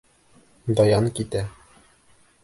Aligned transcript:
Даян 0.79 1.09
китә. 1.19 1.43